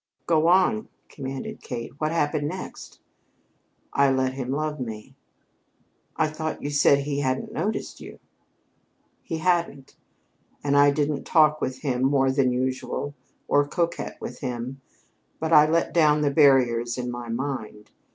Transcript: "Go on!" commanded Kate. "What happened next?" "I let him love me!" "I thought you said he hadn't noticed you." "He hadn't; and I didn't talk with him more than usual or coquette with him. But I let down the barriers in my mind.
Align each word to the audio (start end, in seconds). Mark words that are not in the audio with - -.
"Go 0.25 0.47
on!" 0.47 0.87
commanded 1.09 1.61
Kate. 1.61 1.91
"What 1.99 2.11
happened 2.11 2.47
next?" 2.47 2.99
"I 3.93 4.09
let 4.09 4.33
him 4.33 4.49
love 4.49 4.79
me!" 4.79 5.13
"I 6.17 6.25
thought 6.27 6.63
you 6.63 6.71
said 6.71 7.01
he 7.01 7.19
hadn't 7.19 7.53
noticed 7.53 8.01
you." 8.01 8.17
"He 9.21 9.37
hadn't; 9.37 9.95
and 10.63 10.75
I 10.75 10.89
didn't 10.89 11.25
talk 11.25 11.61
with 11.61 11.81
him 11.81 12.01
more 12.01 12.31
than 12.31 12.51
usual 12.51 13.13
or 13.47 13.67
coquette 13.67 14.19
with 14.19 14.39
him. 14.39 14.81
But 15.39 15.53
I 15.53 15.69
let 15.69 15.93
down 15.93 16.21
the 16.21 16.31
barriers 16.31 16.97
in 16.97 17.11
my 17.11 17.29
mind. 17.29 17.91